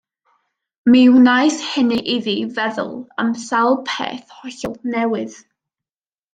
Mi 0.91 1.01
wnaeth 1.17 1.57
hynny 1.73 1.99
iddi 2.15 2.35
feddwl 2.57 2.91
am 3.25 3.31
sawl 3.45 3.79
peth 3.93 4.35
hollol 4.41 4.77
newydd. 4.95 5.41